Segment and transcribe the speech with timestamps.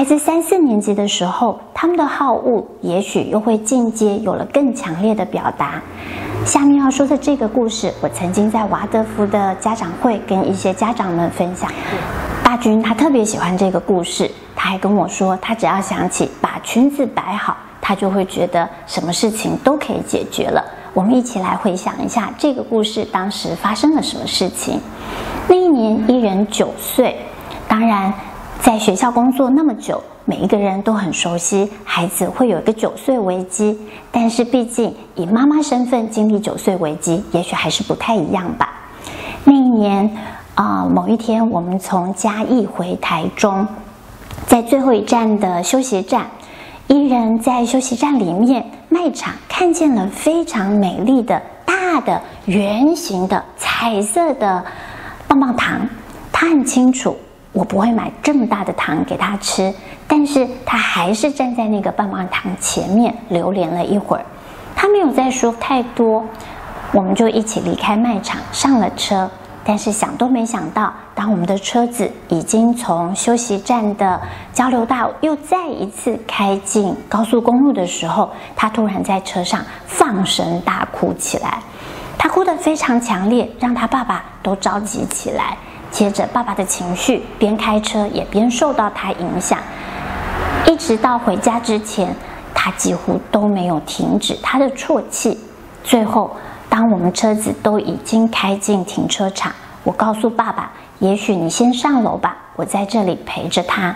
[0.00, 5.74] 孩子三四年级的时候，他们的好恶也许又会进阶，有了更强烈的表达。
[6.42, 11.70] 下面要说的这个故事，我曾经在华德福的家长会跟一些家长们分享。
[12.42, 20.64] 大军他特别喜欢这个故事，他还跟我说，他只要想起把裙子摆好，他就会觉得什么事情都可以解决了。
[20.94, 24.80] 我们一起来回想一下这个故事当时发生了什么事情。
[25.46, 27.18] 那一年，伊人九岁，
[27.68, 28.10] 当然。
[28.62, 33.76] 在学校工作那么久，每一个人都很熟悉孩子会有一个九岁危机。
[34.12, 38.68] 但是毕竟以妈妈身份经历九岁危机，也许还是不太一样吧。
[39.44, 40.08] 那一年
[40.54, 43.66] 啊、某一天我们从嘉义回台中，
[44.46, 46.26] 在最后一站的休息站，
[46.86, 54.62] 伊人在休息站里面卖场看见了非常美丽的大的圆形的彩色的
[55.26, 55.80] 棒棒糖，
[56.30, 57.16] 他很清楚。
[57.52, 59.72] 我不会买这么大的糖给他吃，
[60.06, 64.24] 但是他还是站在那个棒棒糖前面流连了一会儿，
[64.76, 66.24] 他没有再说太多，
[66.92, 69.30] 我们就一起离开卖场，上了车。
[69.62, 74.18] 但是想都没想到，当我们的车子已经从休息站的
[74.54, 81.58] 交流道又再一次开进高速公路的时候，他突然在车上放声大哭起来，
[82.16, 85.56] 他哭得非常强烈，让他爸爸都着急起来。
[85.90, 89.58] 接着，爸爸的情绪边开车也边受到他影响，
[90.66, 92.14] 一直到回家之前，
[92.54, 95.38] 他几乎都没有停止他的啜泣。
[95.82, 96.36] 最后，
[96.68, 99.52] 当我们车子都已经开进停车场，
[99.82, 103.94] 我告诉爸爸：“也许你先上楼吧，我在这里陪着他。”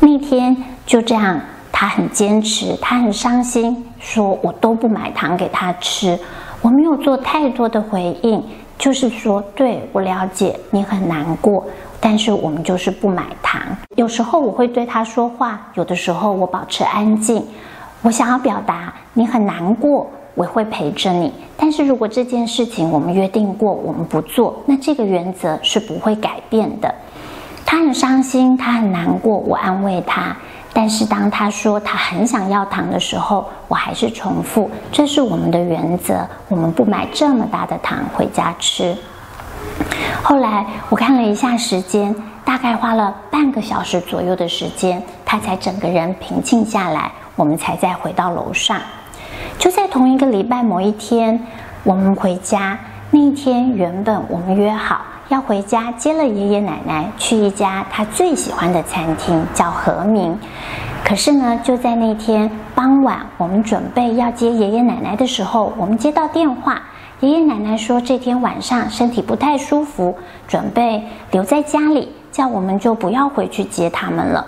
[0.00, 1.40] 那天就这样，
[1.72, 6.18] 他很坚持，他很伤心，说我都不买糖给他吃。
[6.62, 8.44] 我没有做太多的回应。
[8.80, 11.62] 就是说，对，我了解你很难过，
[12.00, 13.60] 但是我们就是不买糖。
[13.94, 17.46] 有时候我会对他说话，有的时候我保持安静。
[18.00, 21.30] 我想要表达你很难过，我会陪着你。
[21.58, 26.92] 但是如果这件事情我们约定过，我们不做，那这个原则是不会改变的。
[27.66, 30.34] 他很伤心，他很难过，我安慰他。
[30.72, 38.96] 但是当他说他很想要糖的时候，我还是重复，这是我们的原则，我们不买这么大的糖回家吃。
[40.22, 42.14] 后来我看了一下时间，
[42.44, 48.78] 大概花了半个小时左右的时间，他才整个人平静下来，我们才再回到楼上。
[49.58, 51.46] 就在同一个礼拜某一天，
[51.82, 52.78] 我们回家，
[53.10, 55.00] 那一天原本我们约好。
[55.30, 60.36] 要回家接了爷爷奶奶去一家他最喜欢的餐厅，叫和明。
[61.04, 66.82] 可是呢，就在那天傍晚，我们准备要接爷爷奶奶的时候，我们接到电话，
[67.20, 70.16] 爷爷奶奶说这天晚上身体不太舒服，
[70.48, 74.44] 准备留在家里，叫我们就不要回去接他们了。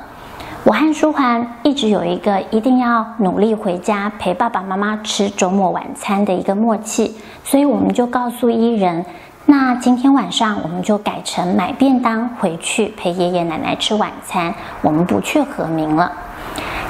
[0.64, 7.14] 我和舒桓一直有一个一定要努力回家陪爸爸妈妈吃周末晚餐的一个默契，
[7.44, 9.06] 所以我们就告诉伊人。
[9.44, 16.10] 那今天晚上我们就改成买便当回去陪爷爷奶奶吃晚餐，我们不去和明了。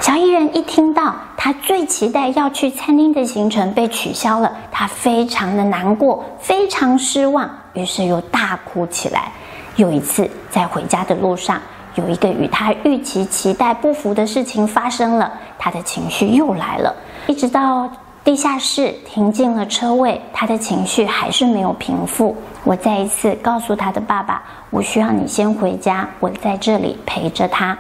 [0.01, 9.33] 小伊人一听到他最期待要去餐厅的行程被取消了，他非常的难过，非常失望，于是又大哭起来。
[9.77, 11.59] 有一次在回家的路上，
[11.95, 16.95] 有一个与他预期期待不符的事情发生了，他的情绪又来了，
[17.27, 17.91] 一直到。
[18.25, 22.37] 地下室停进了车位，他的情绪还是没有平复。
[22.63, 24.41] 我再一次告诉他的爸爸
[24.71, 27.77] ：“我需要你先回家，我在这里陪着他。”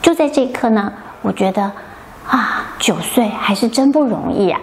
[0.00, 1.70] 就在这一刻呢，我觉得
[2.26, 4.58] 啊，九岁还是真不容易啊！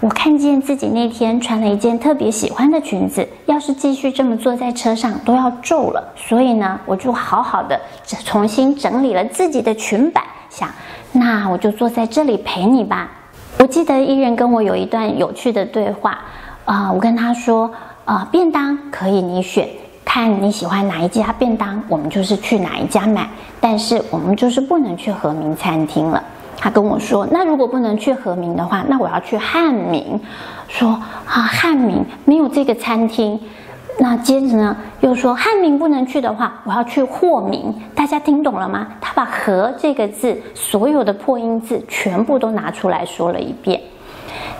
[0.00, 6.02] 我看见自己那天穿了一件特别喜欢的裙子，要是继续这么坐在车上都要皱了。
[6.16, 7.78] 所以呢，我就好好的
[8.24, 10.70] 重新整理了自己的裙摆，想，
[11.12, 13.10] 那我就坐在这里陪你吧。
[13.66, 16.20] 我记得伊人跟我有一段有趣的对话，
[16.64, 17.68] 啊、我跟他说，
[18.04, 19.68] 啊、便当可以你选，
[20.04, 23.28] 看你喜欢哪一家便当，我们就是去哪一家买，
[23.60, 26.22] 但是我们就是不能去和明餐厅了。
[26.56, 30.20] 他跟我说，那如果不能去和明的话，那我要去汉民，
[30.68, 30.90] 说
[31.26, 33.36] 啊，汉民没有这个餐厅。
[33.98, 37.74] 那接着呢，又说汉民不能去的话，我要去霍民。
[37.94, 38.86] 大家听懂了吗？
[39.00, 43.80] 他把“和”这个字所有的破音字全部都拿出来说了一遍。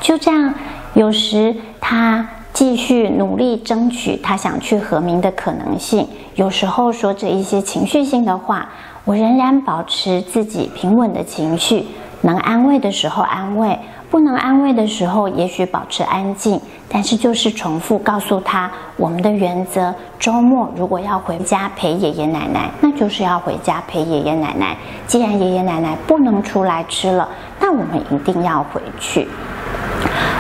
[0.01, 0.55] 就这样，
[0.95, 8.71] 有时他继续努力争取他想去和民的可能性，有时候说着一些情绪性的话，
[9.05, 11.85] 我仍然保持自己平稳的情绪，
[12.23, 13.79] 能安慰的时候安慰，
[14.11, 24.77] 不能安慰的时候，也许保持安静，但是就是重复告诉他我们的原则：周末如果要回家陪爷爷奶奶，那就是要回家陪爷爷奶奶。
[25.07, 27.29] 既然爷爷奶奶不能出来吃了，
[27.61, 29.27] 那我们一定要回去。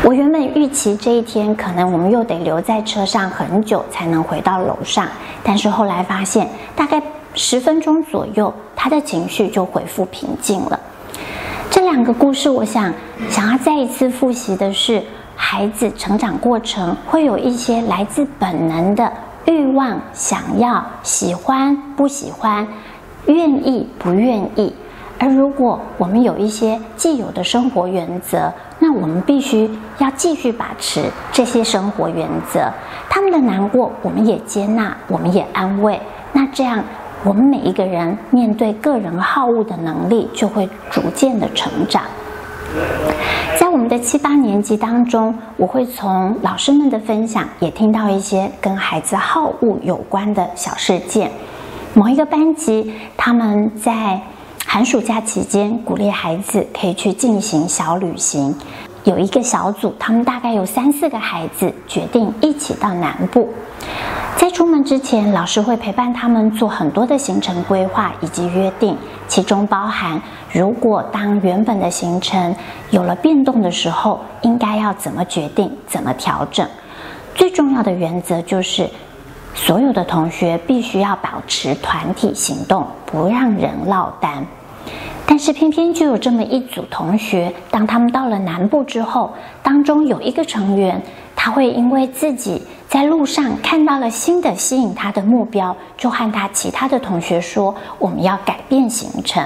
[0.05, 5.09] 我原本预期这一天可能我们又得留在车上很久才能回到楼上，
[5.43, 7.03] 但是后来发现大概
[7.35, 10.79] 十分钟左右，他的情绪就恢复平静了。
[11.71, 12.93] 这两个故事，我想
[13.29, 15.03] 想要再一次复习的是，
[15.35, 19.13] 孩子成长过程会有一些来自本能的
[19.45, 22.67] 欲望、想要、喜欢、不喜欢、
[23.27, 24.75] 愿意、不愿意。
[25.19, 32.71] 而如果我们有一些既有的生活原则，那我们必须要继续把持这些生活原则。
[33.09, 36.01] 他们的难过，我们也接纳，我们也安慰。
[36.33, 36.83] 那这样。
[37.27, 42.05] 我们每一个人面对个人好恶的能力就会逐渐的成长。
[43.59, 51.29] 在我们的七八年级当中，我会从老师们的分享也听到一些跟孩子好恶有关的小事件。
[51.95, 54.21] 某一个班级，他们在
[54.65, 58.55] 寒暑假期间鼓励孩子可以去进行小旅行。
[59.03, 63.49] 有一个小组，他们大概有三四个孩子决定一起到南部。
[64.37, 68.95] 在出门之前，老师会陪伴他们做很多的行程规划以及约定，
[69.27, 70.21] 其中包含
[70.53, 72.55] 如果当原本的行程
[72.91, 76.69] 有了变动的时候，应该要怎么决定、怎么调整。
[77.35, 78.89] 最重要的原则就是，
[79.55, 84.47] 所有的同学必须要保持团体行动，不让人落单。
[85.25, 91.03] 但是偏偏就有这么一组同学，当他们到了南部之后，当中有一个成员，
[91.35, 99.45] 他会因为自己在路上看到了新的吸引他的目标，就和他其他的同学说：“我们要改变行程。”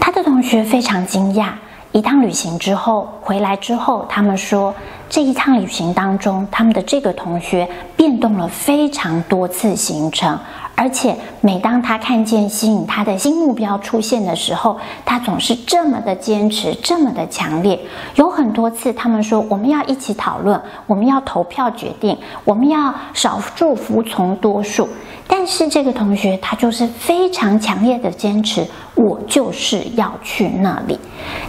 [0.00, 1.50] 他的同学非常惊讶。
[1.92, 4.74] 一趟旅行之后回来之后，他们说
[5.08, 10.38] 这一趟旅行当中，他们的这个同学变动了非常多次行程，
[10.78, 17.76] 而且每当他看见吸引他的新目标出现的时候，他总是这么的坚持，这么的强烈。
[18.14, 24.88] 有很多次，他们说我们要一起讨论，我们要投票决定，我们要少数服从多数。
[25.26, 28.64] 但是这个同学他就是非常强烈的坚持，
[28.94, 30.96] 我就是要去那里。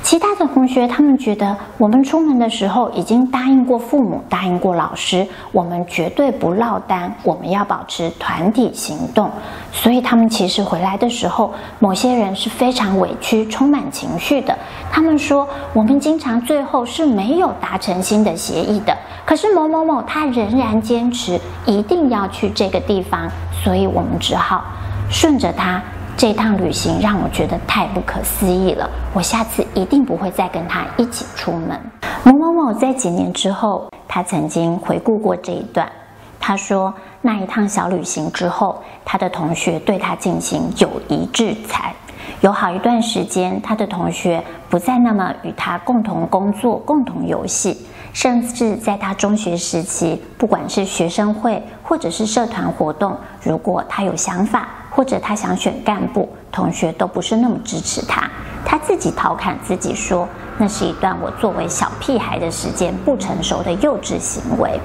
[0.10, 9.30] 其他的同学他们觉得，我们出门的时候已经答应过父母，答应过老师，我们绝对不落单，我们要保持团体行动。
[9.72, 14.58] 所以他们其实回来的时候，某些人是非常委屈、充满情绪的。
[14.92, 18.98] 他们说，我们经常最后是没有达成新的协议的。
[19.24, 23.30] 可是某某某他仍然坚持一定要去这个地方，
[23.64, 24.64] 所以我们只好
[25.08, 25.80] 顺着他。
[26.20, 31.80] 这趟旅行让我觉得太不可思议了，我下次一定不会再跟他一起出门。
[32.26, 35.90] 某某某在几年之后，他曾经回顾过这一段，
[36.38, 41.96] 他说那一趟小旅行之后，他的同学对他进行友谊制裁，
[42.42, 47.88] 有好一段时间，他的同学不再那么与他共同工作、共同游戏。
[48.22, 58.30] 甚至在他中学时期，不管是学生会或者是社团活动，如果他有想法或者他想选干部，同学都不是那么支持他。
[58.66, 60.28] 他自己调侃自己说
[60.60, 64.78] ：“那是一段我作为小屁孩的时间，不成熟的幼稚行为。”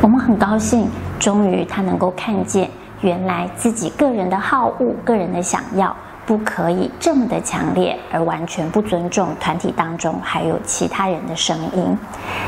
[0.00, 5.92] 我们很高兴，终于他能够看见，原来自己个人的好恶、个人的想要。
[6.30, 11.98] 不可以这么的强烈，而完全不尊重团体当中还有其他人的声音。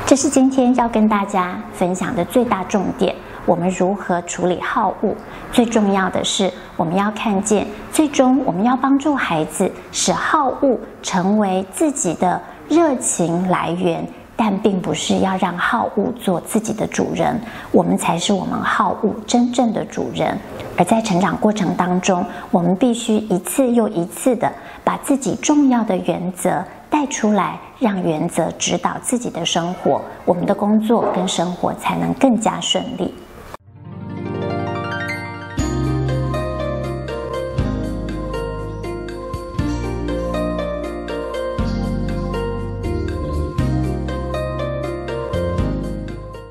[0.07, 3.13] 这是今天要跟大家分享的最大重点。
[3.45, 5.13] 我们如何处理好恶？
[5.51, 14.07] 最重要的是，我们要看见，最终我们要帮助孩子，使好恶成为自己的热情来源。
[14.37, 20.37] 但并不是要让好物做自己的主人，我们才是我们好物真正的主人。
[20.77, 24.51] 而在成长过程当中，我们必须一次又一次的
[24.83, 33.15] 把自己重要的原则带出来，让原则指导自己的生活，我们的工作跟生活才能更加顺利。